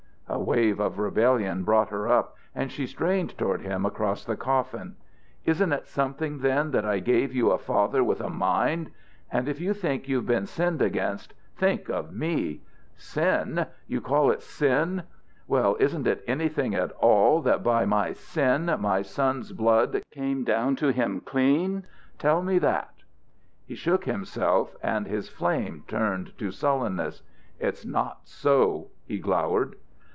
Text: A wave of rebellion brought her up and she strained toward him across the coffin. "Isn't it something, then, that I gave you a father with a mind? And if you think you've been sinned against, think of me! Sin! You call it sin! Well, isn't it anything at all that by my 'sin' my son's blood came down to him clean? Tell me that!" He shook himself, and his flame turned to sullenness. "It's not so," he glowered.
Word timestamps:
A 0.33 0.39
wave 0.39 0.79
of 0.79 0.97
rebellion 0.97 1.65
brought 1.65 1.89
her 1.89 2.07
up 2.07 2.37
and 2.55 2.71
she 2.71 2.87
strained 2.87 3.37
toward 3.37 3.59
him 3.63 3.85
across 3.85 4.23
the 4.23 4.37
coffin. 4.37 4.95
"Isn't 5.43 5.73
it 5.73 5.87
something, 5.89 6.37
then, 6.39 6.71
that 6.71 6.85
I 6.85 6.99
gave 6.99 7.35
you 7.35 7.51
a 7.51 7.57
father 7.57 8.01
with 8.01 8.21
a 8.21 8.29
mind? 8.29 8.91
And 9.29 9.49
if 9.49 9.59
you 9.59 9.73
think 9.73 10.07
you've 10.07 10.25
been 10.25 10.45
sinned 10.45 10.81
against, 10.81 11.33
think 11.57 11.89
of 11.89 12.13
me! 12.13 12.61
Sin! 12.95 13.65
You 13.87 13.99
call 13.99 14.31
it 14.31 14.41
sin! 14.41 15.03
Well, 15.49 15.75
isn't 15.81 16.07
it 16.07 16.23
anything 16.25 16.75
at 16.75 16.93
all 16.93 17.41
that 17.41 17.61
by 17.61 17.83
my 17.85 18.13
'sin' 18.13 18.73
my 18.79 19.01
son's 19.01 19.51
blood 19.51 20.01
came 20.13 20.45
down 20.45 20.77
to 20.77 20.93
him 20.93 21.19
clean? 21.19 21.85
Tell 22.17 22.41
me 22.41 22.57
that!" 22.59 22.93
He 23.65 23.75
shook 23.75 24.05
himself, 24.05 24.77
and 24.81 25.07
his 25.07 25.27
flame 25.27 25.83
turned 25.89 26.37
to 26.37 26.51
sullenness. 26.51 27.21
"It's 27.59 27.83
not 27.85 28.21
so," 28.29 28.91
he 29.05 29.19
glowered. 29.19 29.75